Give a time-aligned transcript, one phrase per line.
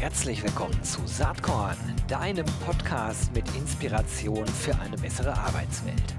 [0.00, 6.14] Herzlich willkommen zu Saatkorn, deinem Podcast mit Inspiration für eine bessere Arbeitswelt.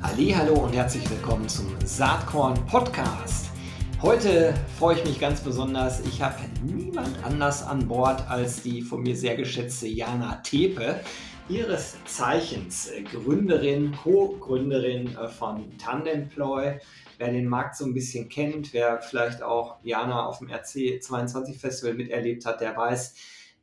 [0.00, 3.50] Hallo und herzlich willkommen zum Saatkorn Podcast.
[4.00, 6.00] Heute freue ich mich ganz besonders.
[6.06, 11.00] Ich habe niemand anders an Bord als die von mir sehr geschätzte Jana Tepe
[11.48, 16.78] ihres Zeichens äh, Gründerin, Co-Gründerin äh, von Tandemploy.
[17.18, 21.94] Wer den Markt so ein bisschen kennt, wer vielleicht auch Jana auf dem RC22 Festival
[21.94, 23.14] miterlebt hat, der weiß,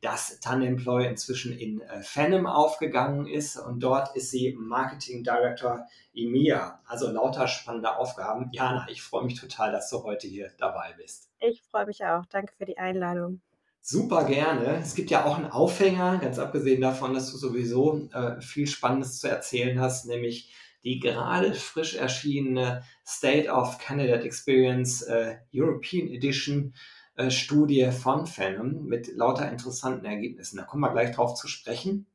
[0.02, 6.80] dass Tandemploy inzwischen in äh, Phanem aufgegangen ist und dort ist sie Marketing Director EMEA.
[6.86, 8.50] Also lauter spannende Aufgaben.
[8.54, 11.30] Jana, ich freue mich total, dass du heute hier dabei bist.
[11.40, 12.26] Ich freue mich auch.
[12.28, 13.42] Danke für die Einladung.
[13.86, 14.78] Super gerne.
[14.82, 19.20] Es gibt ja auch einen Aufhänger, ganz abgesehen davon, dass du sowieso äh, viel Spannendes
[19.20, 20.54] zu erzählen hast, nämlich
[20.86, 26.74] die gerade frisch erschienene State of Candidate Experience äh, European Edition
[27.16, 30.56] äh, Studie von Phenom mit lauter interessanten Ergebnissen.
[30.56, 32.06] Da kommen wir gleich drauf zu sprechen.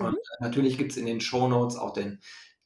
[0.00, 0.18] Und mhm.
[0.40, 2.18] natürlich gibt es in den Show Notes auch den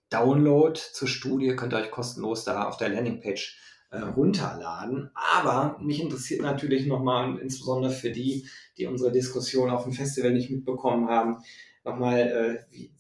[0.09, 1.55] Download zur Studie.
[1.55, 3.59] Könnt ihr euch kostenlos da auf der Landingpage
[3.91, 5.11] äh, runterladen.
[5.15, 10.51] Aber mich interessiert natürlich nochmal, insbesondere für die, die unsere Diskussion auf dem Festival nicht
[10.51, 11.39] mitbekommen haben,
[11.85, 12.93] nochmal, äh, wie,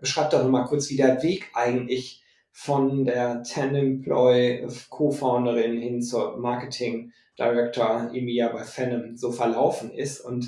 [0.00, 7.12] beschreibt doch nochmal kurz, wie der Weg eigentlich von der Tandemploy Co-Founderin hin zur Marketing
[7.38, 10.46] Director EMEA bei Phenom so verlaufen ist und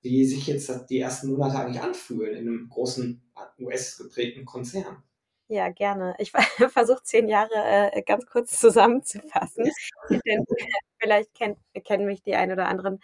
[0.00, 3.22] wie sich jetzt die ersten Monate eigentlich anfühlen in einem großen
[3.60, 5.04] US-geprägten Konzern.
[5.52, 6.14] Ja, gerne.
[6.18, 6.32] Ich
[6.72, 7.50] versuche zehn Jahre
[7.92, 9.70] äh, ganz kurz zusammenzufassen.
[10.26, 10.44] Denn
[10.98, 13.00] vielleicht kennt, kennen mich die ein oder anderen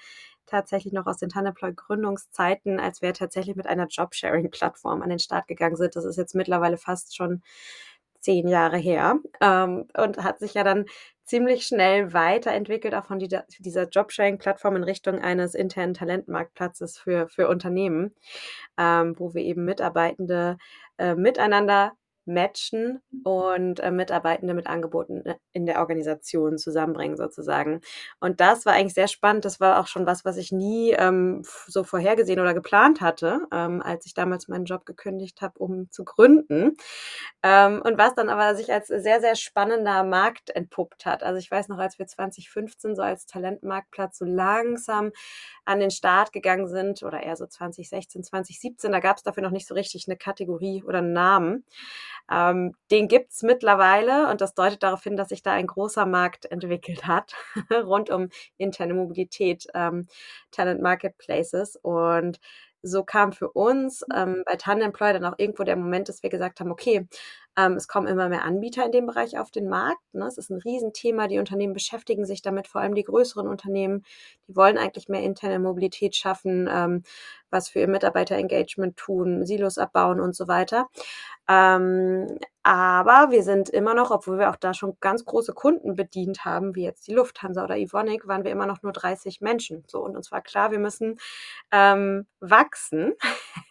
[0.46, 5.46] tatsächlich noch aus den Tandemploy Gründungszeiten, als wir tatsächlich mit einer Jobsharing-Plattform an den Start
[5.46, 5.94] gegangen sind.
[5.94, 7.42] Das ist jetzt mittlerweile fast schon
[8.20, 10.86] zehn Jahre her ähm, und hat sich ja dann
[11.24, 17.46] ziemlich schnell weiterentwickelt, auch von dieser, dieser Jobsharing-Plattform in Richtung eines internen Talentmarktplatzes für, für
[17.48, 18.14] Unternehmen,
[18.78, 20.56] ähm, wo wir eben Mitarbeitende
[20.96, 21.92] äh, miteinander
[22.28, 27.80] matchen und äh, Mitarbeitende mit Angeboten äh, in der Organisation zusammenbringen sozusagen.
[28.20, 29.44] Und das war eigentlich sehr spannend.
[29.44, 33.82] Das war auch schon was, was ich nie ähm, so vorhergesehen oder geplant hatte, ähm,
[33.82, 36.76] als ich damals meinen Job gekündigt habe, um zu gründen.
[37.42, 41.22] Ähm, und was dann aber sich als sehr, sehr spannender Markt entpuppt hat.
[41.22, 45.12] Also ich weiß noch, als wir 2015 so als Talentmarktplatz so langsam
[45.64, 49.50] an den Start gegangen sind oder eher so 2016, 2017, da gab es dafür noch
[49.50, 51.64] nicht so richtig eine Kategorie oder einen Namen.
[52.30, 56.06] Ähm, den gibt es mittlerweile und das deutet darauf hin, dass sich da ein großer
[56.06, 57.34] Markt entwickelt hat
[57.84, 58.28] rund um
[58.58, 60.06] interne Mobilität, ähm,
[60.50, 61.76] Talent Marketplaces.
[61.82, 62.38] Und
[62.82, 66.60] so kam für uns ähm, bei Tandemploy dann auch irgendwo der Moment, dass wir gesagt
[66.60, 67.08] haben, okay,
[67.58, 70.00] ähm, es kommen immer mehr Anbieter in dem Bereich auf den Markt.
[70.12, 70.24] Ne?
[70.26, 71.26] Es ist ein Riesenthema.
[71.26, 74.04] Die Unternehmen beschäftigen sich damit, vor allem die größeren Unternehmen.
[74.46, 77.02] Die wollen eigentlich mehr interne Mobilität schaffen, ähm,
[77.50, 80.86] was für ihr Mitarbeiterengagement tun, Silos abbauen und so weiter.
[81.48, 86.44] Ähm, aber wir sind immer noch, obwohl wir auch da schon ganz große Kunden bedient
[86.44, 89.84] haben, wie jetzt die Lufthansa oder Ivonic, waren wir immer noch nur 30 Menschen.
[89.86, 91.18] So, und uns war klar, wir müssen
[91.72, 93.14] ähm, wachsen,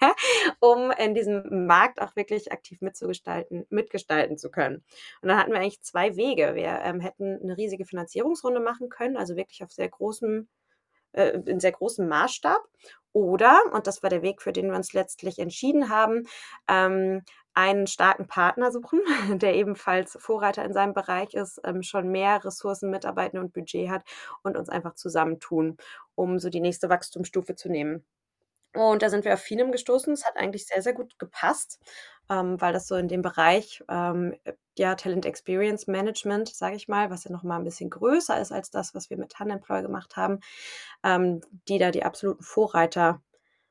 [0.60, 4.84] um in diesem Markt auch wirklich aktiv mitzugestalten, mitgestalten zu können.
[5.22, 6.56] Und dann hatten wir eigentlich zwei Wege.
[6.56, 10.50] Wir ähm, hätten eine riesige Finanzierungsrunde machen können, also wirklich auf sehr großem
[11.14, 12.62] äh, in sehr großem Maßstab.
[13.14, 16.28] Oder, und das war der Weg, für den wir uns letztlich entschieden haben,
[16.68, 17.24] ähm,
[17.54, 19.02] einen starken Partner suchen,
[19.42, 24.04] der ebenfalls Vorreiter in seinem Bereich ist, ähm, schon mehr Ressourcen, Mitarbeiter und Budget hat
[24.44, 25.78] und uns einfach zusammentun,
[26.16, 28.06] um so die nächste Wachstumsstufe zu nehmen.
[28.78, 30.14] Und da sind wir auf Finem gestoßen.
[30.14, 31.80] Es hat eigentlich sehr, sehr gut gepasst,
[32.30, 34.36] ähm, weil das so in dem Bereich, ähm,
[34.78, 38.52] ja, Talent Experience Management, sage ich mal, was ja noch mal ein bisschen größer ist
[38.52, 40.40] als das, was wir mit Handemploy gemacht haben,
[41.04, 43.22] ähm, die da die absoluten Vorreiter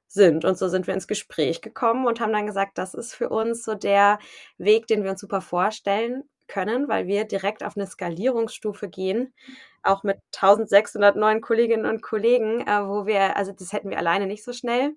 [0.08, 0.44] sind.
[0.44, 3.64] Und so sind wir ins Gespräch gekommen und haben dann gesagt, das ist für uns
[3.64, 4.18] so der
[4.58, 9.34] Weg, den wir uns super vorstellen können, weil wir direkt auf eine Skalierungsstufe gehen,
[9.82, 14.26] auch mit 1600 neuen Kolleginnen und Kollegen, äh, wo wir, also das hätten wir alleine
[14.26, 14.96] nicht so schnell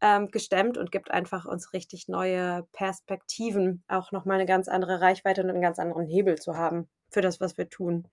[0.00, 5.42] ähm, gestemmt und gibt einfach uns richtig neue Perspektiven, auch nochmal eine ganz andere Reichweite
[5.42, 8.06] und einen ganz anderen Hebel zu haben für das, was wir tun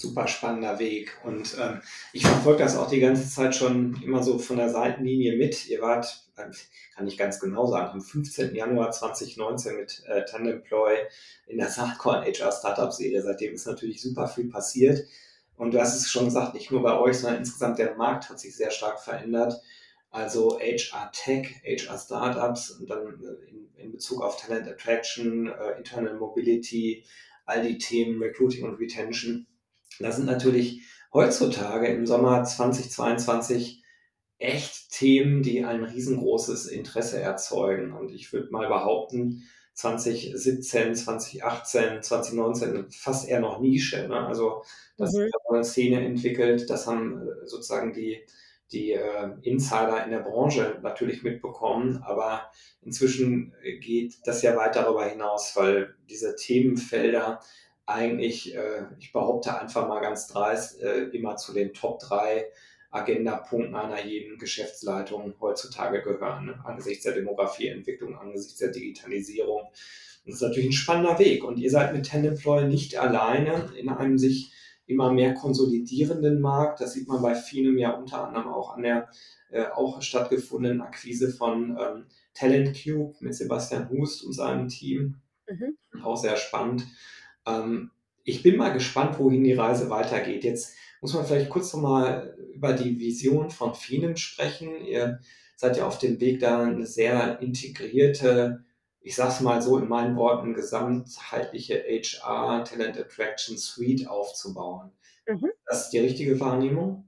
[0.00, 1.16] super spannender Weg.
[1.24, 1.80] Und ähm,
[2.12, 5.68] ich verfolge das auch die ganze Zeit schon immer so von der Seitenlinie mit.
[5.68, 6.52] Ihr wart, ähm,
[6.96, 8.54] kann ich ganz genau sagen, am 15.
[8.54, 10.96] Januar 2019 mit äh, Tandemploy
[11.46, 13.22] in der Saatkorn HR Startup Serie.
[13.22, 15.06] Seitdem ist natürlich super viel passiert.
[15.56, 18.40] Und du hast es schon gesagt, nicht nur bei euch, sondern insgesamt der Markt hat
[18.40, 19.60] sich sehr stark verändert.
[20.10, 26.16] also HR Tech, HR Startups und dann in, in Bezug auf Talent Attraction, äh, Internal
[26.16, 27.04] Mobility,
[27.44, 29.46] all die Themen Recruiting und Retention.
[30.00, 30.82] Das sind natürlich
[31.12, 33.82] heutzutage im Sommer 2022
[34.38, 37.92] echt Themen, die ein riesengroßes Interesse erzeugen.
[37.92, 39.42] Und ich würde mal behaupten,
[39.74, 44.08] 2017, 2018, 2019 fast eher noch Nische.
[44.08, 44.26] Ne?
[44.26, 44.62] Also
[44.96, 45.22] das mhm.
[45.22, 48.20] ist eine Szene entwickelt, das haben äh, sozusagen die,
[48.72, 52.50] die äh, Insider in der Branche natürlich mitbekommen, aber
[52.82, 57.40] inzwischen geht das ja weit darüber hinaus, weil diese Themenfelder
[57.90, 62.46] eigentlich, äh, ich behaupte einfach mal ganz dreist, äh, immer zu den Top 3
[62.90, 66.60] Agendapunkten einer jeden Geschäftsleitung heutzutage gehören, ne?
[66.64, 69.68] angesichts der Demografieentwicklung, angesichts der Digitalisierung.
[70.24, 74.18] Das ist natürlich ein spannender Weg und ihr seid mit Tenemploy nicht alleine in einem
[74.18, 74.52] sich
[74.86, 76.80] immer mehr konsolidierenden Markt.
[76.80, 79.08] Das sieht man bei Finem ja unter anderem auch an der
[79.50, 85.20] äh, auch stattgefundenen Akquise von ähm, Talent Cube mit Sebastian Hust und seinem Team.
[85.48, 85.76] Mhm.
[86.02, 86.86] Auch sehr spannend.
[87.46, 87.90] Ähm,
[88.24, 90.44] ich bin mal gespannt, wohin die Reise weitergeht.
[90.44, 94.84] Jetzt muss man vielleicht kurz nochmal über die Vision von Finem sprechen.
[94.84, 95.20] Ihr
[95.56, 98.64] seid ja auf dem Weg, da eine sehr integrierte,
[99.00, 104.92] ich sag's mal so in meinen Worten, gesamtheitliche HR Talent Attraction Suite aufzubauen.
[105.26, 105.50] Mhm.
[105.66, 107.06] Das ist die richtige Wahrnehmung?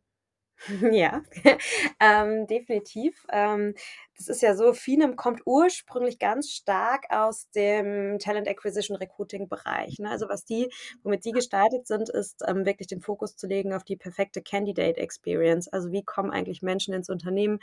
[0.93, 1.23] Ja,
[2.01, 3.27] ähm, definitiv.
[3.31, 3.75] Ähm,
[4.23, 9.99] das ist ja so, Finem kommt ursprünglich ganz stark aus dem Talent Acquisition Recruiting Bereich.
[9.99, 10.11] Ne?
[10.11, 10.73] Also was die,
[11.03, 15.01] womit die gestartet sind, ist ähm, wirklich den Fokus zu legen auf die perfekte Candidate
[15.01, 15.67] Experience.
[15.67, 17.59] Also wie kommen eigentlich Menschen ins Unternehmen?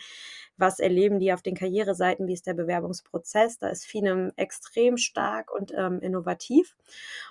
[0.58, 2.28] Was erleben die auf den Karriereseiten?
[2.28, 3.58] Wie ist der Bewerbungsprozess?
[3.60, 6.76] Da ist Finem extrem stark und ähm, innovativ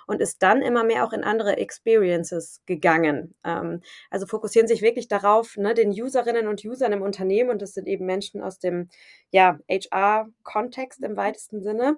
[0.07, 3.35] und ist dann immer mehr auch in andere Experiences gegangen.
[3.43, 7.73] Ähm, also fokussieren sich wirklich darauf, ne, den Userinnen und Usern im Unternehmen und das
[7.73, 8.89] sind eben Menschen aus dem
[9.31, 11.97] ja, HR-Kontext im weitesten Sinne.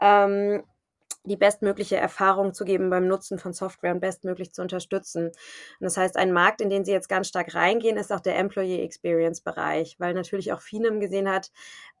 [0.00, 0.62] Ähm,
[1.26, 5.26] die bestmögliche Erfahrung zu geben beim Nutzen von Software und bestmöglich zu unterstützen.
[5.26, 5.34] Und
[5.80, 8.82] das heißt, ein Markt, in den sie jetzt ganz stark reingehen, ist auch der Employee
[8.82, 11.50] Experience Bereich, weil natürlich auch Finem gesehen hat,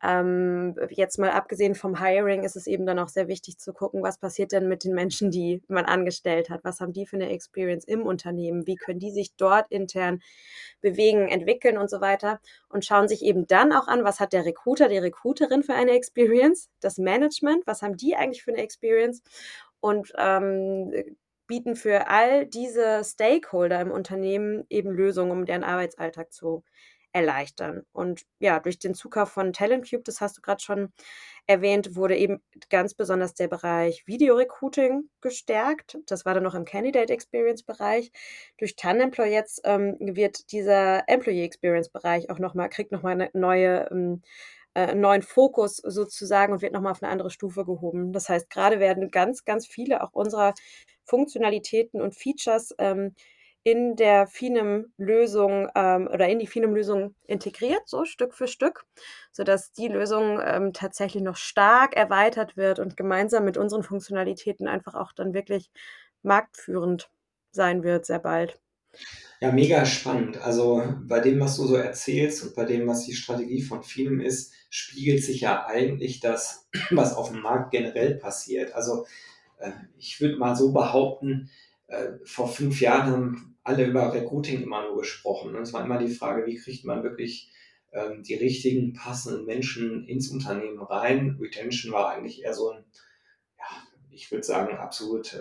[0.02, 4.02] ähm, jetzt mal abgesehen vom Hiring ist es eben dann auch sehr wichtig zu gucken,
[4.02, 6.64] was passiert denn mit den Menschen, die man angestellt hat?
[6.64, 8.66] Was haben die für eine Experience im Unternehmen?
[8.66, 10.20] Wie können die sich dort intern
[10.82, 12.40] bewegen, entwickeln und so weiter?
[12.68, 15.92] Und schauen sich eben dann auch an, was hat der Recruiter, die Recruiterin für eine
[15.92, 19.15] Experience, das Management, was haben die eigentlich für eine Experience?
[19.80, 20.92] Und ähm,
[21.46, 26.64] bieten für all diese Stakeholder im Unternehmen eben Lösungen, um deren Arbeitsalltag zu
[27.16, 27.82] erleichtern.
[27.92, 30.92] Und ja, durch den Zukauf von Talent Cube, das hast du gerade schon
[31.46, 35.96] erwähnt, wurde eben ganz besonders der Bereich Video-Recruiting gestärkt.
[36.06, 38.12] Das war dann noch im Candidate Experience Bereich.
[38.58, 43.88] Durch Tandemploy jetzt ähm, wird dieser Employee Experience Bereich auch nochmal, kriegt nochmal eine neue
[43.90, 44.20] ähm,
[44.76, 48.12] äh, neuen Fokus sozusagen und wird nochmal auf eine andere Stufe gehoben.
[48.12, 50.52] Das heißt, gerade werden ganz, ganz viele auch unserer
[51.04, 53.14] Funktionalitäten und Features ähm,
[53.62, 58.84] in der Finem-Lösung ähm, oder in die Finem-Lösung integriert, so Stück für Stück,
[59.32, 64.94] sodass die Lösung ähm, tatsächlich noch stark erweitert wird und gemeinsam mit unseren Funktionalitäten einfach
[64.94, 65.70] auch dann wirklich
[66.22, 67.10] marktführend
[67.50, 68.60] sein wird, sehr bald.
[69.40, 70.38] Ja, mega spannend.
[70.38, 74.20] Also bei dem, was du so erzählst und bei dem, was die Strategie von Finem
[74.20, 78.72] ist, spiegelt sich ja eigentlich das, was auf dem Markt generell passiert.
[78.74, 79.06] Also
[79.58, 81.50] äh, ich würde mal so behaupten,
[81.88, 85.54] äh, vor fünf Jahren haben alle über Recruiting immer nur gesprochen.
[85.54, 87.50] Und es war immer die Frage, wie kriegt man wirklich
[87.92, 91.36] ähm, die richtigen, passenden Menschen ins Unternehmen rein.
[91.40, 92.84] Retention war eigentlich eher so ein,
[93.58, 93.64] ja,
[94.10, 95.34] ich würde sagen, absolut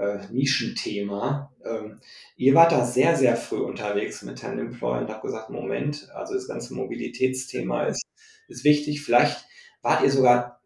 [0.00, 1.52] äh, äh, Nischenthema.
[1.64, 2.00] Ähm,
[2.36, 6.34] ihr wart da sehr, sehr früh unterwegs mit Herrn Employ und habt gesagt, Moment, also
[6.34, 8.04] das ganze Mobilitätsthema ist,
[8.48, 9.02] ist wichtig.
[9.02, 9.44] Vielleicht
[9.82, 10.60] wart ihr sogar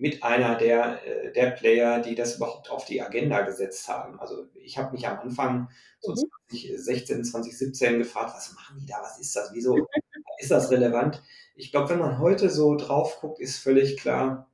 [0.00, 4.18] mit einer der, äh, der Player, die das überhaupt auf die Agenda gesetzt haben.
[4.18, 5.68] Also ich habe mich am Anfang
[6.00, 6.16] so mhm.
[6.48, 9.76] 2016, 2017 gefragt, was machen die da, was ist das, wieso
[10.38, 11.22] ist das relevant?
[11.54, 14.50] Ich glaube, wenn man heute so drauf guckt, ist völlig klar,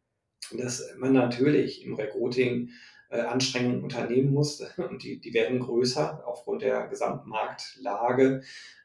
[0.53, 2.71] dass man natürlich im Recruiting
[3.11, 8.43] äh, Anstrengungen unternehmen muss und die, die werden größer aufgrund der Gesamtmarktlage.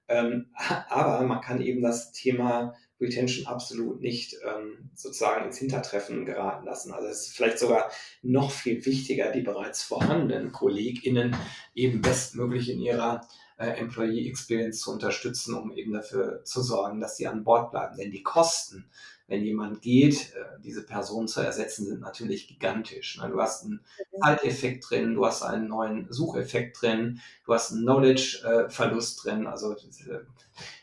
[0.08, 0.48] Ähm,
[0.90, 6.94] aber man kann eben das Thema Retention absolut nicht ähm, sozusagen ins Hintertreffen geraten lassen.
[6.94, 11.36] Also es ist vielleicht sogar noch viel wichtiger, die bereits vorhandenen KollegInnen
[11.74, 17.18] eben bestmöglich in ihrer äh, Employee Experience zu unterstützen, um eben dafür zu sorgen, dass
[17.18, 17.98] sie an Bord bleiben.
[17.98, 18.90] Denn die Kosten
[19.32, 23.18] wenn jemand geht, äh, diese Person zu ersetzen, sind natürlich gigantisch.
[23.18, 23.30] Ne?
[23.30, 23.80] Du hast einen
[24.22, 29.48] Zeiteffekt drin, du hast einen neuen Sucheffekt drin, du hast einen Knowledge-Verlust drin.
[29.48, 30.20] Also äh,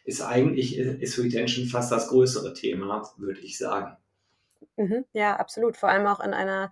[0.04, 3.98] ist eigentlich ist Retention fast das größere Thema, würde ich sagen.
[4.76, 5.76] Mhm, ja, absolut.
[5.76, 6.70] Vor allem auch in einer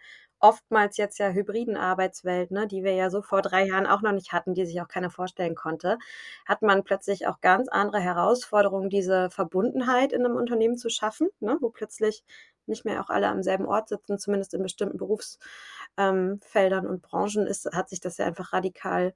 [0.48, 4.12] oftmals jetzt ja hybriden Arbeitswelt, ne, die wir ja so vor drei Jahren auch noch
[4.12, 5.98] nicht hatten, die sich auch keiner vorstellen konnte,
[6.46, 11.56] hat man plötzlich auch ganz andere Herausforderungen, diese Verbundenheit in einem Unternehmen zu schaffen, ne,
[11.60, 12.24] wo plötzlich
[12.66, 17.46] nicht mehr auch alle am selben Ort sitzen, zumindest in bestimmten Berufsfeldern ähm, und Branchen
[17.46, 19.14] ist, hat sich das ja einfach radikal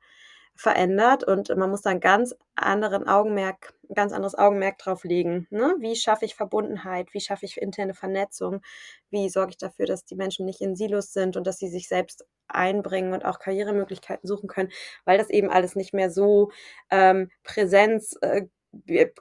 [0.60, 5.46] verändert und man muss da ein ganz anderen Augenmerk, ganz anderes Augenmerk drauf legen.
[5.48, 5.74] Ne?
[5.78, 7.14] Wie schaffe ich Verbundenheit?
[7.14, 8.60] Wie schaffe ich interne Vernetzung?
[9.08, 11.88] Wie sorge ich dafür, dass die Menschen nicht in Silos sind und dass sie sich
[11.88, 14.68] selbst einbringen und auch Karrieremöglichkeiten suchen können,
[15.06, 16.50] weil das eben alles nicht mehr so
[16.90, 18.42] ähm, Präsenz äh,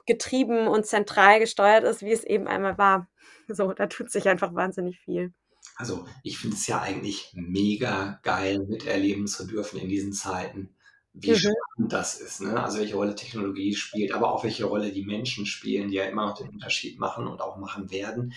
[0.06, 3.08] getrieben und zentral gesteuert ist, wie es eben einmal war.
[3.48, 5.32] So, da tut sich einfach wahnsinnig viel.
[5.76, 10.76] Also ich finde es ja eigentlich mega geil, miterleben zu dürfen in diesen Zeiten
[11.12, 11.36] wie mhm.
[11.36, 12.40] spannend das ist.
[12.40, 12.62] Ne?
[12.62, 16.26] Also welche Rolle Technologie spielt, aber auch welche Rolle die Menschen spielen, die ja immer
[16.26, 18.32] noch den Unterschied machen und auch machen werden.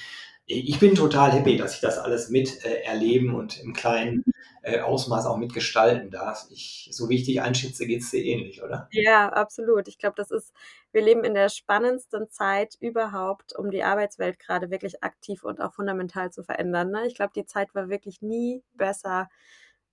[0.46, 4.26] Ich bin total happy, dass ich das alles mit äh, erleben und im kleinen
[4.62, 6.48] äh, Ausmaß auch mitgestalten darf.
[6.50, 8.90] Ich, so wie ich dich einschätze, geht es dir ähnlich, oder?
[8.92, 9.88] Ja, absolut.
[9.88, 10.52] Ich glaube, das ist,
[10.92, 15.74] wir leben in der spannendsten Zeit überhaupt, um die Arbeitswelt gerade wirklich aktiv und auch
[15.74, 16.92] fundamental zu verändern.
[16.92, 17.08] Ne?
[17.08, 19.30] Ich glaube, die Zeit war wirklich nie besser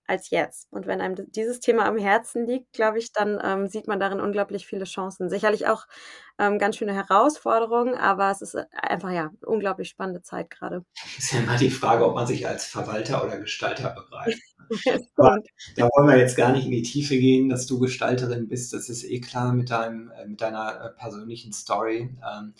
[0.07, 0.67] als jetzt.
[0.71, 4.19] Und wenn einem dieses Thema am Herzen liegt, glaube ich, dann ähm, sieht man darin
[4.19, 5.29] unglaublich viele Chancen.
[5.29, 5.85] Sicherlich auch
[6.39, 10.85] ähm, ganz schöne Herausforderungen, aber es ist äh, einfach ja eine unglaublich spannende Zeit gerade.
[11.17, 14.41] Ist ja immer die Frage, ob man sich als Verwalter oder Gestalter begreift.
[15.17, 18.73] da wollen wir jetzt gar nicht in die Tiefe gehen, dass du Gestalterin bist.
[18.73, 22.09] Das ist eh klar mit, deinem, äh, mit deiner äh, persönlichen Story.
[22.25, 22.53] Ähm,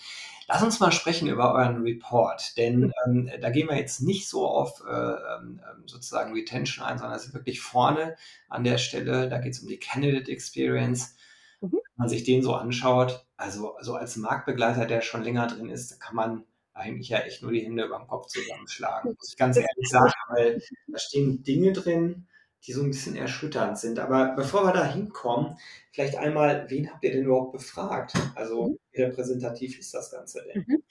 [0.48, 4.46] lass uns mal sprechen über euren Report, denn ähm, da gehen wir jetzt nicht so
[4.48, 8.16] auf äh, ähm, sozusagen Retention ein, sondern es ist wirklich vorne
[8.50, 9.30] an der Stelle.
[9.30, 11.16] Da geht es um die Candidate Experience.
[11.62, 11.72] Mhm.
[11.72, 16.00] Wenn man sich den so anschaut, also, also als Marktbegleiter, der schon länger drin ist,
[16.00, 16.44] kann man
[16.74, 20.14] eigentlich ja echt nur die Hände über dem Kopf zusammenschlagen, muss ich ganz ehrlich sagen,
[20.30, 22.28] weil da stehen Dinge drin,
[22.64, 24.00] die so ein bisschen erschütternd sind.
[24.00, 25.58] Aber bevor wir da hinkommen,
[25.92, 28.14] vielleicht einmal, wen habt ihr denn überhaupt befragt?
[28.36, 28.78] Also mhm.
[28.92, 30.66] wie repräsentativ ist das Ganze denn?
[30.68, 30.84] Mhm.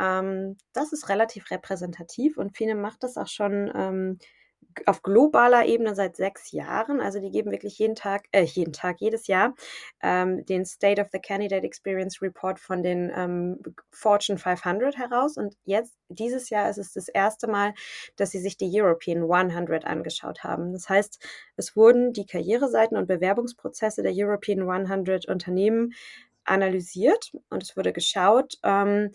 [0.00, 4.18] Ähm, das ist relativ repräsentativ und Fine macht das auch schon ähm,
[4.86, 7.00] auf globaler Ebene seit sechs Jahren.
[7.00, 9.54] Also die geben wirklich jeden Tag, äh, jeden Tag, jedes Jahr
[10.02, 13.58] ähm, den State of the Candidate Experience Report von den ähm,
[13.90, 15.36] Fortune 500 heraus.
[15.36, 17.74] Und jetzt, dieses Jahr ist es das erste Mal,
[18.16, 20.72] dass sie sich die European 100 angeschaut haben.
[20.72, 21.18] Das heißt,
[21.56, 25.92] es wurden die Karriereseiten und Bewerbungsprozesse der European 100 Unternehmen
[26.44, 29.12] analysiert und es wurde geschaut, ähm,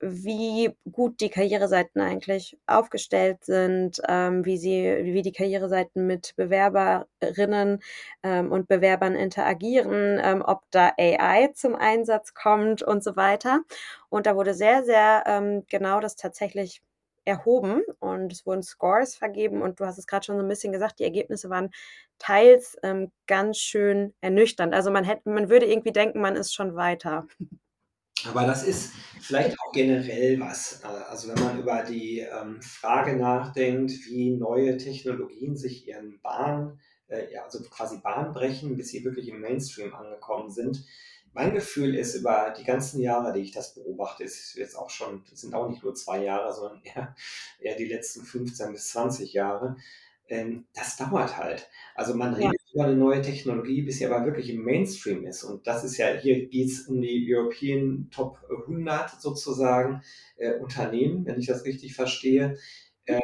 [0.00, 7.80] wie gut die Karriereseiten eigentlich aufgestellt sind, ähm, wie sie, wie die Karriereseiten mit Bewerberinnen
[8.22, 13.62] ähm, und Bewerbern interagieren, ähm, ob da AI zum Einsatz kommt und so weiter.
[14.10, 16.82] Und da wurde sehr, sehr ähm, genau das tatsächlich
[17.24, 20.72] erhoben und es wurden Scores vergeben und du hast es gerade schon so ein bisschen
[20.72, 21.70] gesagt, die Ergebnisse waren
[22.18, 24.72] teils ähm, ganz schön ernüchternd.
[24.74, 27.26] Also man hätte, man würde irgendwie denken, man ist schon weiter.
[28.24, 30.82] Aber das ist vielleicht auch generell was.
[30.84, 37.32] Also wenn man über die ähm, Frage nachdenkt, wie neue Technologien sich ihren Bahn, äh,
[37.32, 40.84] ja, also quasi Bahn brechen, bis sie wirklich im Mainstream angekommen sind.
[41.32, 45.22] Mein Gefühl ist über die ganzen Jahre, die ich das beobachte, ist jetzt auch schon,
[45.32, 47.14] sind auch nicht nur zwei Jahre, sondern eher,
[47.60, 49.76] eher die letzten 15 bis 20 Jahre,
[50.28, 51.68] ähm, das dauert halt.
[51.94, 52.65] Also man redet ja.
[52.76, 55.44] Über eine neue Technologie, bis sie aber wirklich im Mainstream ist.
[55.44, 60.02] Und das ist ja, hier geht es um die European Top 100 sozusagen
[60.36, 62.58] äh, Unternehmen, wenn ich das richtig verstehe.
[63.06, 63.18] Äh,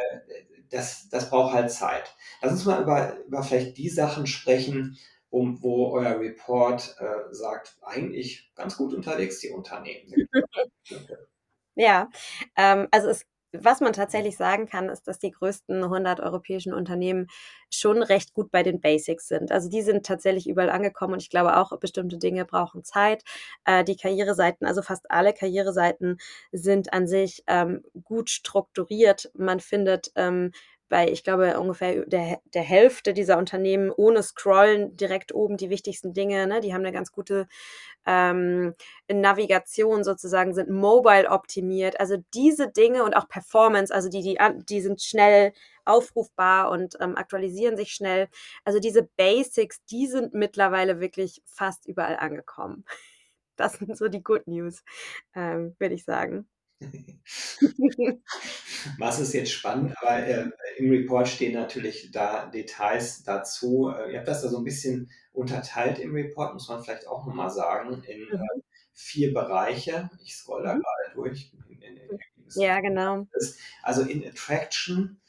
[0.70, 2.16] das, das braucht halt Zeit.
[2.40, 4.96] Lass uns mal über, über vielleicht die Sachen sprechen,
[5.28, 10.28] um, wo euer Report äh, sagt, eigentlich ganz gut unterwegs, die Unternehmen.
[11.74, 12.10] Ja,
[12.54, 17.28] ähm, also es was man tatsächlich sagen kann, ist, dass die größten 100 europäischen Unternehmen
[17.70, 19.52] schon recht gut bei den Basics sind.
[19.52, 23.24] Also die sind tatsächlich überall angekommen und ich glaube auch, bestimmte Dinge brauchen Zeit.
[23.64, 26.18] Äh, die Karriereseiten, also fast alle Karriereseiten
[26.52, 29.30] sind an sich ähm, gut strukturiert.
[29.34, 30.52] Man findet ähm,
[30.92, 36.12] bei, ich glaube, ungefähr der, der Hälfte dieser Unternehmen ohne Scrollen direkt oben die wichtigsten
[36.12, 36.46] Dinge.
[36.46, 36.60] Ne?
[36.60, 37.48] Die haben eine ganz gute
[38.04, 38.74] ähm,
[39.10, 41.98] Navigation sozusagen, sind mobile optimiert.
[41.98, 45.54] Also diese Dinge und auch Performance, also die, die, die sind schnell
[45.86, 48.28] aufrufbar und ähm, aktualisieren sich schnell.
[48.64, 52.84] Also diese Basics, die sind mittlerweile wirklich fast überall angekommen.
[53.56, 54.82] Das sind so die Good News,
[55.34, 56.48] ähm, würde ich sagen.
[58.98, 63.90] Was ist jetzt spannend, aber äh, im Report stehen natürlich da Details dazu.
[63.96, 67.26] Äh, ihr habt das da so ein bisschen unterteilt im Report, muss man vielleicht auch
[67.26, 68.62] nochmal sagen, in äh, Mhm.
[68.92, 70.10] vier Bereiche.
[70.24, 70.82] Ich scroll da Mhm.
[70.82, 71.52] gerade durch.
[71.68, 72.18] In, in, in,
[72.56, 73.26] Ja, genau.
[73.82, 75.20] also in Attraction,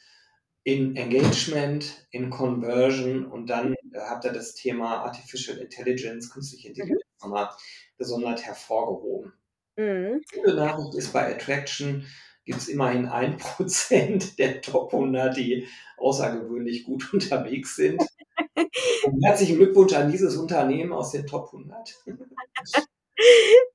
[0.64, 7.02] in Engagement, in Conversion und dann äh, habt ihr das Thema Artificial Intelligence, künstliche Intelligenz
[7.22, 7.50] nochmal
[7.98, 9.34] gesondert hervorgehoben.
[9.76, 10.22] Mhm.
[10.34, 12.06] Gute Nachricht ist bei Attraction
[12.46, 18.02] gibt es immerhin ein Prozent der Top 100, die außergewöhnlich gut unterwegs sind.
[19.06, 21.96] Und herzlichen Glückwunsch an dieses Unternehmen aus den Top 100.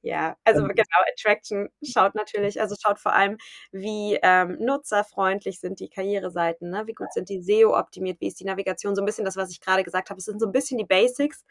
[0.03, 3.39] Ja, also genau, Attraction schaut natürlich, also schaut vor allem,
[3.71, 6.87] wie ähm, nutzerfreundlich sind die Karriereseiten, ne?
[6.87, 9.51] wie gut sind die SEO optimiert, wie ist die Navigation, so ein bisschen das, was
[9.51, 10.19] ich gerade gesagt habe.
[10.19, 11.45] Es sind so ein bisschen die Basics.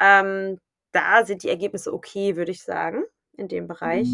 [0.00, 0.58] Ähm,
[0.92, 3.04] da sind die Ergebnisse okay, würde ich sagen,
[3.38, 4.08] in dem Bereich.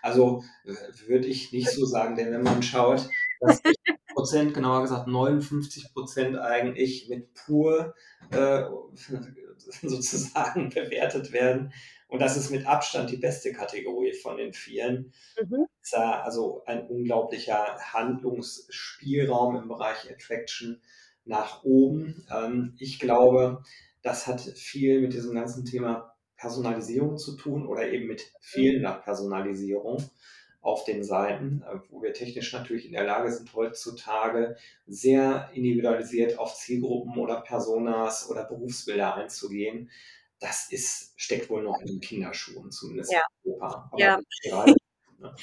[0.00, 0.72] Also äh,
[1.06, 3.08] würde ich nicht so sagen, denn wenn man schaut,
[3.40, 3.60] dass
[4.14, 7.94] Prozent, genauer gesagt 59 Prozent eigentlich mit pur
[8.30, 8.64] äh,
[9.82, 11.72] sozusagen bewertet werden.
[12.08, 15.12] Und das ist mit Abstand die beste Kategorie von den vieren.
[15.40, 15.66] Mhm.
[15.92, 20.82] Also ein unglaublicher Handlungsspielraum im Bereich Attraction
[21.24, 22.26] nach oben.
[22.30, 23.62] Ähm, ich glaube,
[24.02, 26.11] das hat viel mit diesem ganzen Thema
[26.42, 30.02] Personalisierung zu tun oder eben mit fehlender Personalisierung
[30.60, 34.56] auf den Seiten, äh, wo wir technisch natürlich in der Lage sind, heutzutage
[34.88, 39.88] sehr individualisiert auf Zielgruppen oder Personas oder Berufsbilder einzugehen.
[40.40, 43.20] Das ist, steckt wohl noch in den Kinderschuhen, zumindest Ja.
[43.44, 43.88] in Europa.
[43.92, 44.18] Aber Ja.
[44.42, 44.74] gerade,
[45.20, 45.34] ne?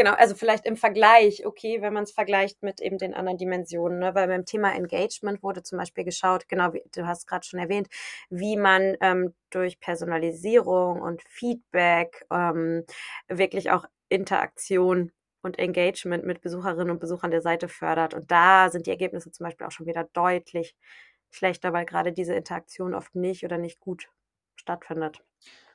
[0.00, 3.98] Genau, also vielleicht im Vergleich, okay, wenn man es vergleicht mit eben den anderen Dimensionen,
[3.98, 4.14] ne?
[4.14, 7.86] weil beim Thema Engagement wurde zum Beispiel geschaut, genau wie du hast gerade schon erwähnt,
[8.30, 12.86] wie man ähm, durch Personalisierung und Feedback ähm,
[13.28, 18.14] wirklich auch Interaktion und Engagement mit Besucherinnen und Besuchern der Seite fördert.
[18.14, 20.74] Und da sind die Ergebnisse zum Beispiel auch schon wieder deutlich
[21.28, 24.08] schlechter, weil gerade diese Interaktion oft nicht oder nicht gut
[24.56, 25.22] stattfindet.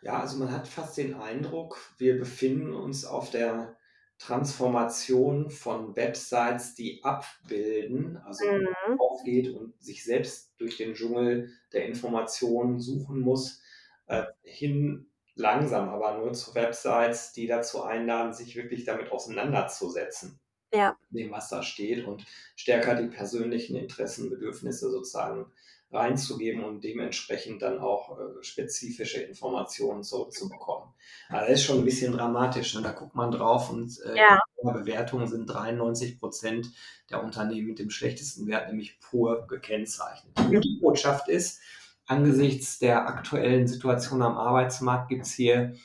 [0.01, 3.77] Ja, also man hat fast den Eindruck, wir befinden uns auf der
[4.18, 8.98] Transformation von Websites, die abbilden, also Mhm.
[8.98, 13.62] aufgeht und sich selbst durch den Dschungel der Informationen suchen muss,
[14.08, 20.40] äh, hin langsam aber nur zu Websites, die dazu einladen, sich wirklich damit auseinanderzusetzen,
[20.72, 22.25] Ja, dem, was da steht und
[22.56, 25.51] stärker die persönlichen Interessen, Bedürfnisse sozusagen
[25.92, 30.90] reinzugeben und dementsprechend dann auch äh, spezifische Informationen zurückzubekommen.
[31.30, 32.76] Also das ist schon ein bisschen dramatisch.
[32.76, 32.82] Ne?
[32.82, 36.72] Da guckt man drauf und äh, ja, in der Bewertung sind 93 Prozent
[37.10, 40.34] der Unternehmen mit dem schlechtesten Wert, nämlich pur gekennzeichnet.
[40.38, 41.62] Die Botschaft ist,
[42.06, 45.76] angesichts der aktuellen Situation am Arbeitsmarkt gibt es hier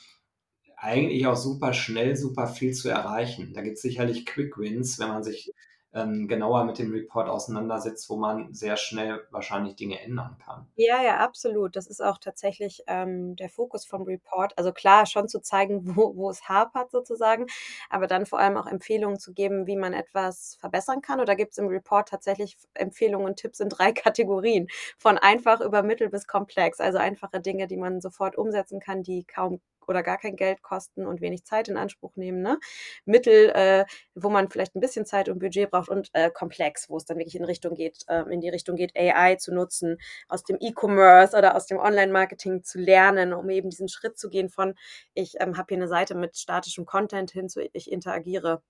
[0.77, 3.53] eigentlich auch super schnell, super viel zu erreichen.
[3.53, 5.53] Da gibt es sicherlich Quick Wins, wenn man sich
[5.93, 10.67] ähm, genauer mit dem Report auseinandersetzt, wo man sehr schnell wahrscheinlich Dinge ändern kann.
[10.75, 11.75] Ja, ja, absolut.
[11.75, 14.57] Das ist auch tatsächlich ähm, der Fokus vom Report.
[14.57, 17.47] Also klar, schon zu zeigen, wo, wo es hapert sozusagen,
[17.89, 21.19] aber dann vor allem auch Empfehlungen zu geben, wie man etwas verbessern kann.
[21.19, 25.83] Oder gibt es im Report tatsächlich Empfehlungen und Tipps in drei Kategorien, von einfach über
[25.83, 26.79] mittel bis komplex.
[26.79, 31.05] Also einfache Dinge, die man sofort umsetzen kann, die kaum oder gar kein Geld kosten
[31.05, 32.41] und wenig Zeit in Anspruch nehmen.
[32.41, 32.59] Ne?
[33.05, 36.97] Mittel, äh, wo man vielleicht ein bisschen Zeit und Budget braucht und äh, komplex, wo
[36.97, 40.43] es dann wirklich in Richtung geht, äh, in die Richtung geht, AI zu nutzen, aus
[40.43, 44.75] dem E-Commerce oder aus dem Online-Marketing zu lernen, um eben diesen Schritt zu gehen von,
[45.13, 48.61] ich ähm, habe hier eine Seite mit statischem Content hin zu, ich interagiere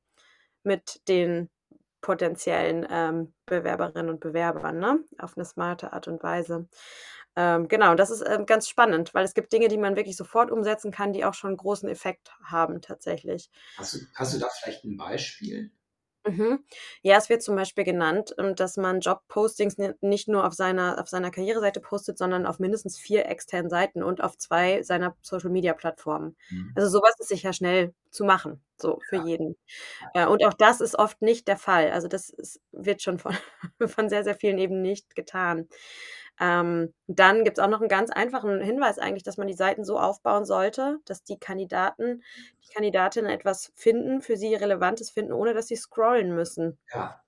[0.63, 1.49] mit den
[2.01, 5.03] potenziellen ähm, Bewerberinnen und Bewerbern, ne?
[5.19, 6.67] Auf eine smarte Art und Weise.
[7.35, 10.51] Ähm, genau, das ist ähm, ganz spannend, weil es gibt Dinge, die man wirklich sofort
[10.51, 13.49] umsetzen kann, die auch schon einen großen Effekt haben tatsächlich.
[13.75, 15.71] Hast du, hast du da vielleicht ein Beispiel?
[16.23, 16.63] Mhm.
[17.01, 21.09] Ja, es wird zum Beispiel genannt, ähm, dass man Jobpostings nicht nur auf seiner, auf
[21.09, 26.37] seiner Karriereseite postet, sondern auf mindestens vier externen Seiten und auf zwei seiner Social-Media-Plattformen.
[26.51, 26.75] Mhm.
[26.75, 29.23] Also sowas ist sicher schnell zu machen, so für Ja.
[29.25, 29.57] jeden.
[30.13, 31.91] Äh, und auch das ist oft nicht der Fall.
[31.91, 33.35] Also das ist, wird schon von,
[33.87, 35.69] von sehr, sehr vielen eben nicht getan.
[36.41, 39.85] Ähm, dann gibt es auch noch einen ganz einfachen Hinweis eigentlich, dass man die Seiten
[39.85, 42.23] so aufbauen sollte, dass die Kandidaten,
[42.65, 46.79] die Kandidatinnen etwas finden, für sie Relevantes finden, ohne dass sie scrollen müssen.
[46.93, 47.23] Ja.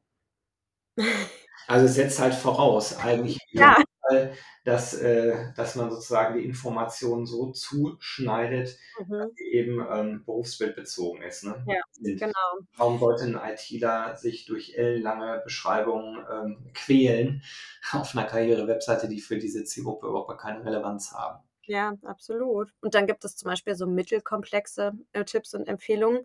[1.68, 3.76] Also es setzt halt voraus, eigentlich, Ja.
[4.10, 4.34] Fall,
[4.66, 9.32] dass, äh, dass man sozusagen die Informationen so zuschneidet, dass Mhm.
[9.36, 11.44] sie eben ähm, berufsbildbezogen ist.
[11.46, 11.64] Ne?
[11.68, 12.20] Ja, Sind.
[12.20, 12.34] genau.
[12.76, 17.44] Warum sollte ein ITler sich durch ellenlange Beschreibungen ähm, quälen
[17.94, 21.42] auf einer Karriere-Webseite, die für diese Zielgruppe überhaupt keine Relevanz haben?
[21.66, 22.74] Ja, absolut.
[22.82, 26.24] Und dann gibt es zum Beispiel so mittelkomplexe äh, Tipps und Empfehlungen.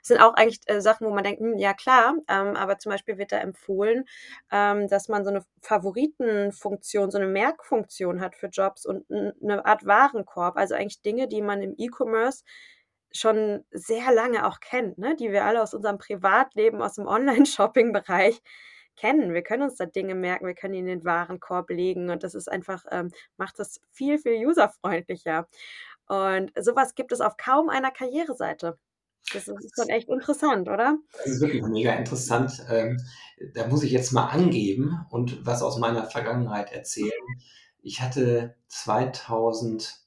[0.00, 2.90] Das sind auch eigentlich äh, Sachen, wo man denkt, hm, ja klar, ähm, aber zum
[2.90, 4.04] Beispiel wird da empfohlen,
[4.50, 9.86] ähm, dass man so eine Favoritenfunktion, so eine Merkfunktion hat für Jobs und eine Art
[9.86, 10.56] Warenkorb.
[10.56, 12.42] Also eigentlich Dinge, die man im E-Commerce
[13.12, 15.14] schon sehr lange auch kennt, ne?
[15.16, 18.40] die wir alle aus unserem Privatleben, aus dem Online-Shopping-Bereich
[19.00, 19.32] kennen.
[19.32, 22.34] Wir können uns da Dinge merken, wir können die in den Warenkorb legen und das
[22.34, 25.48] ist einfach, ähm, macht das viel, viel userfreundlicher.
[26.06, 28.78] Und sowas gibt es auf kaum einer Karriereseite.
[29.32, 30.98] Das ist schon echt interessant, oder?
[31.18, 32.64] Das ist wirklich mega interessant.
[32.68, 32.98] Ähm,
[33.54, 37.10] da muss ich jetzt mal angeben und was aus meiner Vergangenheit erzählen.
[37.82, 40.00] Ich hatte 2000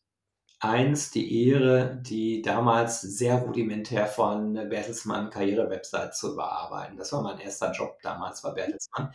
[0.64, 6.98] eins die Ehre, die damals sehr rudimentär von Bertelsmann Karriere-Website zu überarbeiten.
[6.98, 9.14] Das war mein erster Job damals bei Bertelsmann.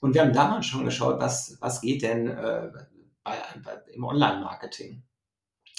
[0.00, 2.70] Und wir haben damals schon geschaut, was, was geht denn äh,
[3.22, 5.02] bei, bei, im Online-Marketing.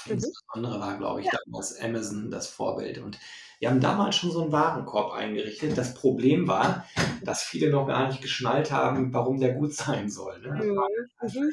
[0.06, 0.12] Mhm.
[0.12, 1.39] Insbesondere war, glaube ich, ja.
[1.45, 3.00] damals Amazon das Vorbild.
[3.00, 3.17] Und
[3.60, 5.78] wir haben damals schon so einen Warenkorb eingerichtet.
[5.78, 6.86] Das Problem war,
[7.24, 10.39] dass viele noch gar nicht geschnallt haben, warum der gut sein soll.
[10.39, 10.52] Ne?
[11.22, 11.52] Mhm.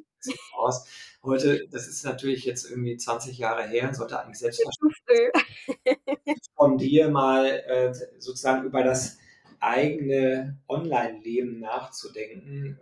[1.27, 5.33] Heute, das ist natürlich jetzt irgendwie 20 Jahre her, sollte eigentlich selbstverständlich
[6.57, 9.19] von dir mal äh, sozusagen über das
[9.61, 12.79] eigene Online-Leben nachzudenken.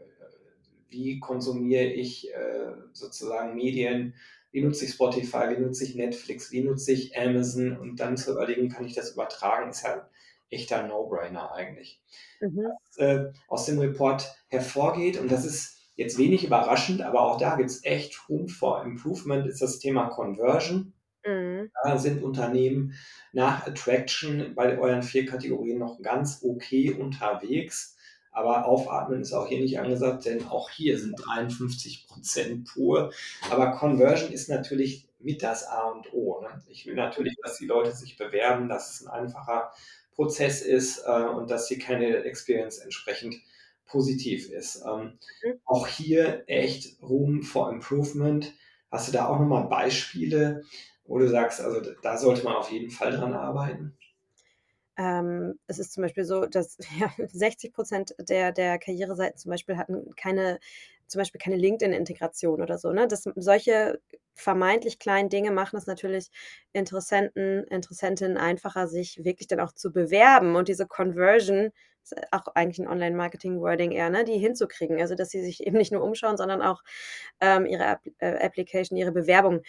[0.90, 4.14] Wie konsumiere ich äh, sozusagen Medien?
[4.54, 8.30] wie nutze ich Spotify, wie nutze ich Netflix, wie nutze ich Amazon und dann zu
[8.30, 10.00] überlegen, kann ich das übertragen, ist ja ein
[10.48, 12.00] echter No-Brainer eigentlich.
[12.40, 12.58] Mhm.
[12.58, 17.56] Was äh, aus dem Report hervorgeht, und das ist jetzt wenig überraschend, aber auch da
[17.56, 20.92] gibt es echt Room for Improvement, ist das Thema Conversion.
[21.26, 21.70] Mhm.
[21.82, 22.94] Da sind Unternehmen
[23.32, 27.96] nach Attraction bei euren vier Kategorien noch ganz okay unterwegs.
[28.30, 33.12] Aber aufatmen ist auch hier nicht angesagt, denn auch hier sind 53 Prozent pur.
[33.48, 36.40] Aber Conversion ist natürlich mit das A und O.
[36.42, 36.48] Ne?
[36.68, 39.72] Ich will natürlich, dass die Leute sich bewerben, dass es ein einfacher
[40.16, 43.36] Prozess ist äh, und dass die Candidate Experience entsprechend
[43.86, 44.82] positiv ist.
[44.86, 45.60] Ähm, mhm.
[45.64, 48.52] Auch hier echt Room for Improvement.
[48.90, 50.62] Hast du da auch nochmal Beispiele,
[51.04, 53.96] wo du sagst, also da sollte man auf jeden Fall dran arbeiten?
[54.96, 59.76] Ähm, es ist zum Beispiel so, dass ja, 60 Prozent der, der Karriereseiten zum Beispiel
[59.76, 60.60] hatten keine,
[61.06, 62.92] zum Beispiel keine LinkedIn-Integration oder so.
[62.92, 63.08] Ne?
[63.08, 64.00] Das, solche
[64.34, 66.30] vermeintlich kleinen Dinge machen es natürlich
[66.72, 71.70] Interessenten, Interessentinnen einfacher, sich wirklich dann auch zu bewerben und diese Conversion,
[72.30, 75.00] auch eigentlich ein Online-Marketing-Wording eher, ne, die hinzukriegen.
[75.00, 76.82] Also, dass sie sich eben nicht nur umschauen, sondern auch
[77.40, 79.62] ähm, ihre App äh, Application, ihre Bewerbung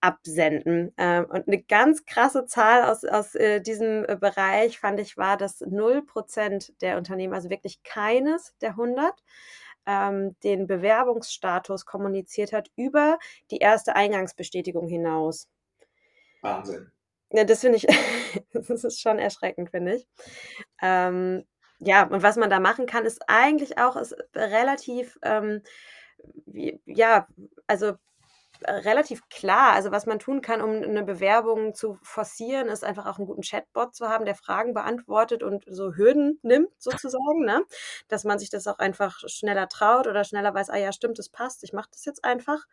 [0.00, 0.92] absenden.
[0.98, 5.36] Ähm, und eine ganz krasse Zahl aus, aus äh, diesem äh, Bereich fand ich war,
[5.36, 9.12] dass 0% der Unternehmen, also wirklich keines der 100,
[9.86, 13.18] ähm, den Bewerbungsstatus kommuniziert hat über
[13.50, 15.48] die erste Eingangsbestätigung hinaus.
[16.42, 16.90] Wahnsinn.
[17.32, 17.86] Ja, das finde ich,
[18.52, 20.06] das ist schon erschreckend, finde ich.
[20.82, 21.44] Ähm,
[21.78, 25.62] ja, und was man da machen kann, ist eigentlich auch ist relativ, ähm,
[26.46, 27.26] wie, ja,
[27.66, 27.94] also
[28.66, 29.72] relativ klar.
[29.74, 33.42] Also was man tun kann, um eine Bewerbung zu forcieren, ist einfach auch einen guten
[33.42, 37.64] Chatbot zu haben, der Fragen beantwortet und so Hürden nimmt sozusagen, ne?
[38.08, 41.28] dass man sich das auch einfach schneller traut oder schneller weiß, ah ja, stimmt, das
[41.28, 42.64] passt, ich mache das jetzt einfach.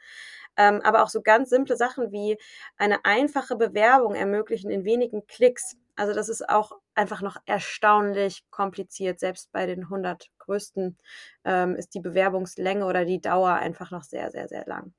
[0.57, 2.37] Ähm, aber auch so ganz simple Sachen wie
[2.77, 5.75] eine einfache Bewerbung ermöglichen in wenigen Klicks.
[5.95, 9.19] Also das ist auch einfach noch erstaunlich kompliziert.
[9.19, 10.97] Selbst bei den 100 größten
[11.45, 14.93] ähm, ist die Bewerbungslänge oder die Dauer einfach noch sehr, sehr, sehr lang.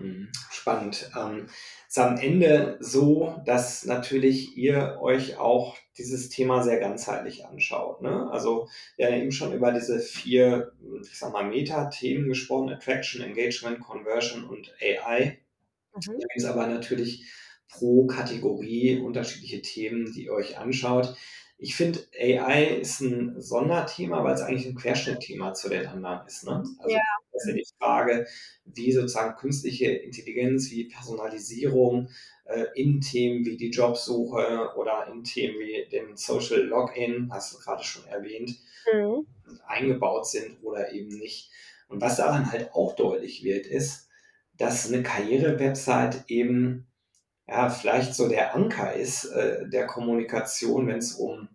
[0.00, 0.28] Mhm.
[0.50, 1.10] Spannend.
[1.18, 1.48] Ähm,
[1.88, 8.00] ist am Ende so, dass natürlich ihr euch auch dieses Thema sehr ganzheitlich anschaut.
[8.00, 8.28] Ne?
[8.30, 13.80] Also wir haben eben schon über diese vier, ich sag mal, Meta-Themen gesprochen, Attraction, Engagement,
[13.80, 15.38] Conversion und AI.
[15.94, 16.00] Mhm.
[16.00, 17.26] Da gibt es aber natürlich
[17.72, 21.16] pro Kategorie unterschiedliche Themen, die ihr euch anschaut.
[21.58, 26.44] Ich finde, AI ist ein Sonderthema, weil es eigentlich ein Querschnittthema zu den anderen ist.
[26.44, 26.64] Ne?
[26.78, 27.00] Also ja.
[27.32, 28.26] das ist ja die Frage,
[28.64, 32.08] wie sozusagen künstliche Intelligenz, wie Personalisierung
[32.46, 37.58] äh, in Themen wie die Jobsuche oder in Themen wie dem Social Login, hast du
[37.58, 38.58] gerade schon erwähnt,
[38.92, 39.26] mhm.
[39.66, 41.50] eingebaut sind oder eben nicht.
[41.88, 44.08] Und was daran halt auch deutlich wird, ist,
[44.56, 46.88] dass eine Karriere-Website eben
[47.52, 51.48] ja, vielleicht so der Anker ist äh, der Kommunikation, wenn es um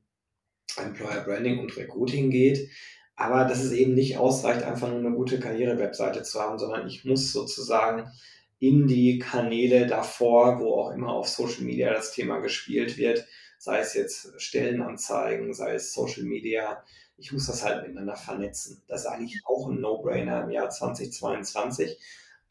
[0.77, 2.69] Employer Branding und Recruiting geht.
[3.15, 7.03] Aber dass es eben nicht ausreicht, einfach nur eine gute Karriere-Webseite zu haben, sondern ich
[7.03, 8.11] muss sozusagen
[8.59, 13.25] in die Kanäle davor, wo auch immer auf Social Media das Thema gespielt wird,
[13.57, 16.83] sei es jetzt Stellenanzeigen, sei es Social Media,
[17.17, 18.83] ich muss das halt miteinander vernetzen.
[18.87, 21.97] Das ist eigentlich auch ein No-Brainer im Jahr 2022.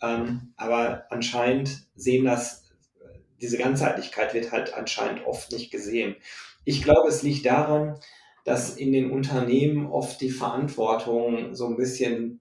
[0.02, 2.65] Ähm, aber anscheinend sehen das,
[3.40, 6.16] diese Ganzheitlichkeit wird halt anscheinend oft nicht gesehen.
[6.64, 7.98] Ich glaube, es liegt daran,
[8.44, 12.40] dass in den Unternehmen oft die Verantwortung so ein bisschen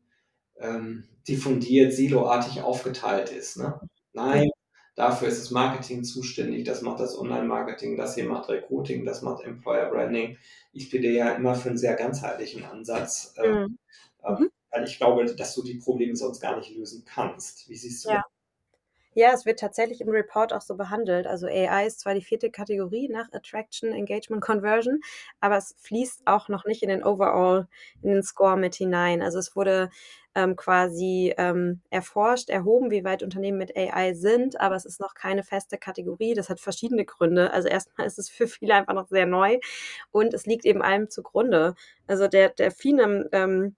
[0.59, 3.57] ähm, diffundiert, siloartig aufgeteilt ist.
[3.57, 3.79] Ne?
[4.13, 4.49] Nein,
[4.95, 9.43] dafür ist das Marketing zuständig, das macht das Online-Marketing, das hier macht Recruiting, das macht
[9.43, 10.37] Employer Branding.
[10.73, 13.77] Ich bin ja immer für einen sehr ganzheitlichen Ansatz, äh, mhm.
[14.71, 17.67] weil ich glaube, dass du die Probleme sonst gar nicht lösen kannst.
[17.69, 18.15] Wie siehst du ja.
[18.17, 18.34] das?
[19.17, 21.25] Ja, es wird tatsächlich im Report auch so behandelt.
[21.25, 24.99] Also AI ist zwar die vierte Kategorie nach Attraction, Engagement, Conversion,
[25.39, 27.67] aber es fließt auch noch nicht in den Overall,
[28.01, 29.21] in den Score mit hinein.
[29.21, 29.89] Also es wurde
[30.35, 35.13] ähm, quasi ähm, erforscht, erhoben, wie weit Unternehmen mit AI sind, aber es ist noch
[35.13, 36.33] keine feste Kategorie.
[36.33, 37.53] Das hat verschiedene Gründe.
[37.53, 39.59] Also erstmal ist es für viele einfach noch sehr neu
[40.11, 41.75] und es liegt eben allem zugrunde.
[42.05, 43.73] Also der, der Finem-Gründer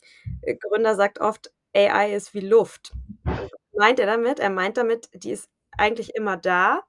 [0.91, 2.93] ähm, sagt oft, AI ist wie Luft
[3.78, 4.40] meint er damit?
[4.40, 6.82] Er meint damit, die ist eigentlich immer da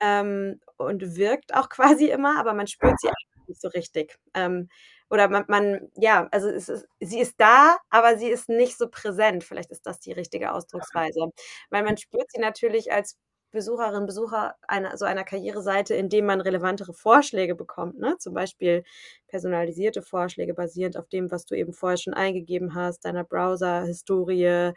[0.00, 4.18] ähm, und wirkt auch quasi immer, aber man spürt sie eigentlich nicht so richtig.
[4.34, 4.68] Ähm,
[5.10, 9.44] oder man, man, ja, also ist, sie ist da, aber sie ist nicht so präsent.
[9.44, 11.28] Vielleicht ist das die richtige Ausdrucksweise.
[11.70, 13.18] Weil man spürt sie natürlich als
[13.52, 17.98] Besucherin, Besucher einer, so einer Karriereseite, indem man relevantere Vorschläge bekommt.
[17.98, 18.16] Ne?
[18.18, 18.82] Zum Beispiel
[19.28, 24.72] personalisierte Vorschläge basierend auf dem, was du eben vorher schon eingegeben hast, deiner Browser-Historie,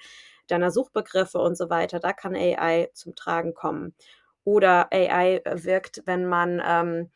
[0.47, 1.99] deiner Suchbegriffe und so weiter.
[1.99, 3.95] Da kann AI zum Tragen kommen.
[4.43, 7.11] Oder AI wirkt, wenn man ähm,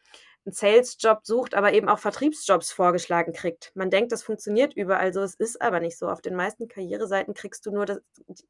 [0.46, 3.72] einen Sales-Job sucht, aber eben auch Vertriebsjobs vorgeschlagen kriegt.
[3.76, 6.08] Man denkt, das funktioniert überall so, es ist aber nicht so.
[6.08, 8.00] Auf den meisten Karriereseiten kriegst du nur das,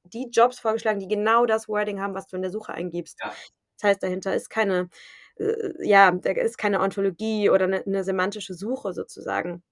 [0.04, 3.20] die Jobs vorgeschlagen, die genau das Wording haben, was du in der Suche eingibst.
[3.22, 3.34] Ja.
[3.78, 4.90] Das heißt, dahinter ist keine,
[5.38, 9.64] äh, ja, da ist keine Ontologie oder eine, eine semantische Suche sozusagen.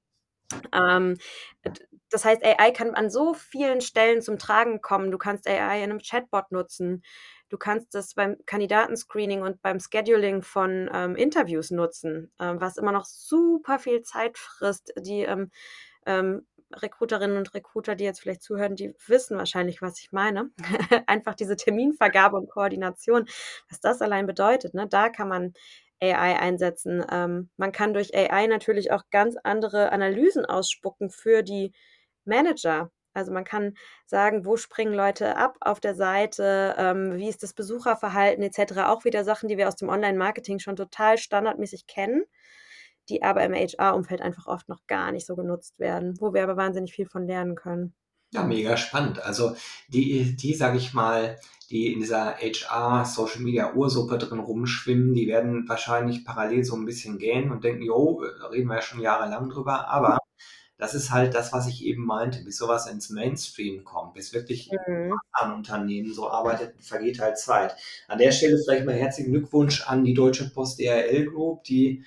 [0.74, 1.18] Ähm,
[2.10, 5.12] das heißt, AI kann an so vielen Stellen zum Tragen kommen.
[5.12, 7.04] Du kannst AI in einem Chatbot nutzen.
[7.50, 12.92] Du kannst das beim Kandidatenscreening und beim Scheduling von ähm, Interviews nutzen, ähm, was immer
[12.92, 14.94] noch super viel Zeit frisst.
[15.00, 15.52] Die ähm,
[16.06, 20.52] ähm Recruiterinnen und Recruiter, die jetzt vielleicht zuhören, die wissen wahrscheinlich, was ich meine.
[21.08, 23.26] Einfach diese Terminvergabe und Koordination,
[23.70, 24.74] was das allein bedeutet.
[24.74, 24.86] Ne?
[24.88, 25.54] Da kann man
[26.02, 27.04] AI einsetzen.
[27.12, 31.74] Ähm, man kann durch AI natürlich auch ganz andere Analysen ausspucken für die
[32.26, 32.92] Manager.
[33.14, 33.74] Also man kann
[34.06, 38.82] sagen, wo springen Leute ab auf der Seite, ähm, wie ist das Besucherverhalten etc.
[38.86, 42.26] Auch wieder Sachen, die wir aus dem Online-Marketing schon total standardmäßig kennen,
[43.10, 46.58] die aber im HR-Umfeld einfach oft noch gar nicht so genutzt werden, wo wir aber
[46.58, 47.96] wahnsinnig viel von lernen können.
[48.32, 49.24] Ja, mega spannend.
[49.24, 49.56] Also
[49.88, 55.28] die, die sage ich mal, die in dieser HR Social Media Ursuppe drin rumschwimmen, die
[55.28, 59.02] werden wahrscheinlich parallel so ein bisschen gähnen und denken, jo, da reden wir ja schon
[59.02, 60.18] jahrelang drüber, aber
[60.78, 64.70] das ist halt das, was ich eben meinte, bis sowas ins Mainstream kommt, bis wirklich
[64.88, 65.14] mhm.
[65.32, 67.76] an Unternehmen so arbeitet, vergeht halt Zeit.
[68.08, 72.04] An der Stelle vielleicht mal herzlichen Glückwunsch an die Deutsche Post DRL Group, die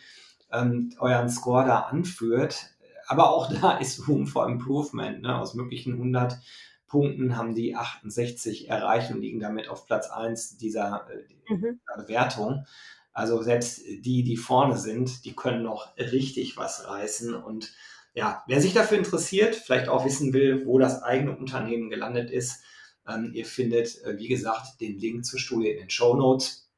[0.52, 2.69] ähm, euren Score da anführt.
[3.11, 5.23] Aber auch da ist Room for Improvement.
[5.23, 5.37] Ne?
[5.37, 6.38] Aus möglichen 100
[6.87, 11.81] Punkten haben die 68 erreicht und liegen damit auf Platz 1 dieser, äh, mhm.
[11.96, 12.66] Bewertung.
[13.12, 17.35] Also selbst die, die vorne sind, die können noch richtig was reißen.
[17.35, 17.73] Und
[18.14, 22.62] ja, wer sich dafür interessiert, vielleicht auch wissen will, wo das eigene Unternehmen gelandet ist,
[23.09, 26.70] ähm, ihr findet, äh, wie gesagt, den Link zur Studie in den Show Notes.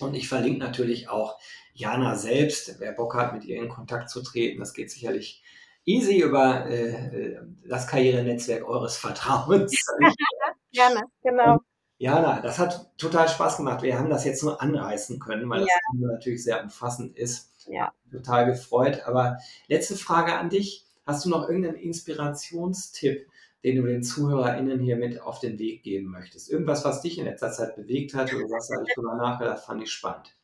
[0.00, 1.38] Und ich verlinke natürlich auch
[1.72, 4.60] Jana selbst, wer Bock hat, mit ihr in Kontakt zu treten.
[4.60, 5.42] Das geht sicherlich
[5.88, 9.72] easy über äh, äh, das Karrierenetzwerk eures Vertrauens.
[10.72, 11.54] Gerne, genau.
[11.54, 11.62] Und
[11.96, 13.82] Jana, das hat total Spaß gemacht.
[13.82, 15.66] Wir haben das jetzt nur anreißen können, weil ja.
[15.66, 17.50] das natürlich sehr umfassend ist.
[17.66, 17.92] Ja.
[18.10, 19.02] Total gefreut.
[19.04, 20.84] Aber letzte Frage an dich.
[21.04, 23.26] Hast du noch irgendeinen Inspirationstipp,
[23.64, 26.50] den du den ZuhörerInnen hier mit auf den Weg geben möchtest?
[26.50, 29.90] Irgendwas, was dich in letzter Zeit bewegt hat oder was ich drüber nachgedacht, fand ich
[29.90, 30.37] spannend.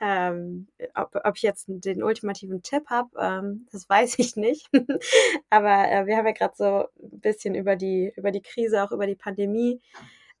[0.00, 4.68] Ähm, ob, ob ich jetzt den ultimativen Tipp habe, ähm, das weiß ich nicht.
[5.50, 8.92] Aber äh, wir haben ja gerade so ein bisschen über die, über die Krise, auch
[8.92, 9.80] über die Pandemie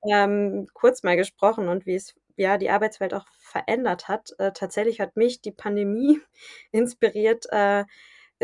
[0.08, 4.32] ähm, kurz mal gesprochen und wie es ja die Arbeitswelt auch verändert hat.
[4.38, 6.20] Äh, tatsächlich hat mich die Pandemie
[6.72, 7.84] inspiriert, äh,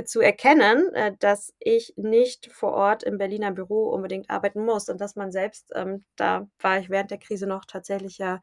[0.05, 5.01] zu erkennen, äh, dass ich nicht vor Ort im Berliner Büro unbedingt arbeiten muss und
[5.01, 8.41] dass man selbst, ähm, da war ich während der Krise noch tatsächlich ja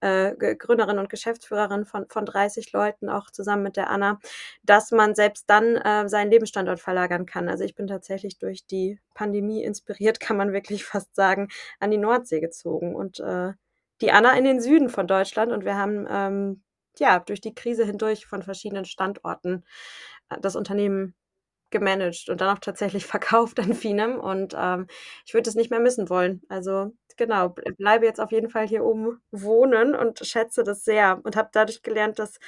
[0.00, 4.18] äh, Gründerin und Geschäftsführerin von, von 30 Leuten, auch zusammen mit der Anna,
[4.62, 7.48] dass man selbst dann äh, seinen Lebensstandort verlagern kann.
[7.48, 11.48] Also ich bin tatsächlich durch die Pandemie inspiriert, kann man wirklich fast sagen,
[11.80, 13.52] an die Nordsee gezogen und äh,
[14.00, 16.62] die Anna in den Süden von Deutschland und wir haben ähm,
[16.98, 19.64] ja durch die Krise hindurch von verschiedenen Standorten
[20.40, 21.14] das Unternehmen
[21.70, 24.86] gemanagt und dann auch tatsächlich verkauft an Finem und ähm,
[25.26, 26.42] ich würde es nicht mehr missen wollen.
[26.48, 31.36] Also genau, bleibe jetzt auf jeden Fall hier oben wohnen und schätze das sehr und
[31.36, 32.38] habe dadurch gelernt, dass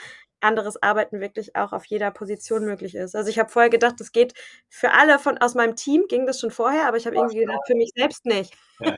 [0.40, 3.16] anderes Arbeiten wirklich auch auf jeder Position möglich ist.
[3.16, 4.34] Also ich habe vorher gedacht, das geht
[4.68, 7.60] für alle von aus meinem Team ging das schon vorher, aber ich habe irgendwie gedacht,
[7.66, 8.54] für mich selbst nicht.
[8.80, 8.96] Ja.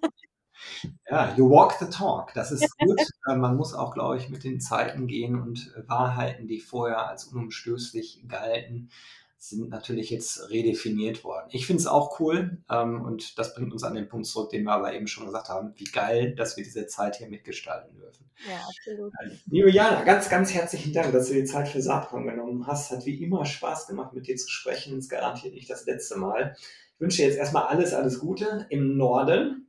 [1.11, 2.33] Ja, you walk the talk.
[2.35, 3.01] Das ist gut.
[3.29, 7.25] Äh, man muss auch, glaube ich, mit den Zeiten gehen und Wahrheiten, die vorher als
[7.25, 8.91] unumstößlich galten,
[9.39, 11.49] sind natürlich jetzt redefiniert worden.
[11.51, 14.65] Ich finde es auch cool ähm, und das bringt uns an den Punkt zurück, den
[14.65, 18.29] wir aber eben schon gesagt haben, wie geil, dass wir diese Zeit hier mitgestalten dürfen.
[18.49, 19.13] Ja, absolut.
[19.23, 22.91] Äh, liebe Jana, ganz, ganz herzlichen Dank, dass du die Zeit für Saatkorn genommen hast.
[22.91, 24.99] Hat wie immer Spaß gemacht, mit dir zu sprechen.
[24.99, 26.57] Ist garantiert nicht das letzte Mal.
[26.95, 29.68] Ich wünsche dir jetzt erstmal alles, alles Gute im Norden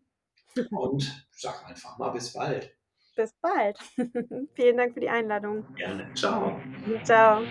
[0.72, 2.76] und sag einfach mal bis bald.
[3.16, 3.78] Bis bald.
[4.56, 5.66] Vielen Dank für die Einladung.
[5.76, 6.14] Gerne.
[6.14, 6.60] Ciao.
[7.04, 7.44] Ciao.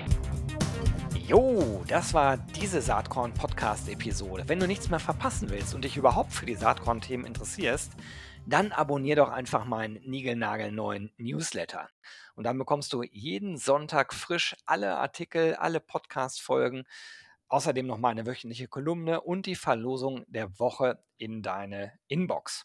[1.26, 4.44] Jo, das war diese Saatkorn-Podcast-Episode.
[4.46, 7.92] Wenn du nichts mehr verpassen willst und dich überhaupt für die Saatkorn-Themen interessierst,
[8.46, 11.90] dann abonnier doch einfach meinen niegelnagelneuen Newsletter.
[12.34, 16.84] Und dann bekommst du jeden Sonntag frisch alle Artikel, alle Podcast-Folgen,
[17.48, 22.64] außerdem noch meine wöchentliche Kolumne und die Verlosung der Woche in deine Inbox.